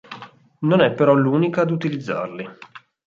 Non 0.61 0.81
è 0.81 0.91
però 0.93 1.13
l'unica 1.13 1.61
ad 1.61 1.69
utilizzarli. 1.69 2.47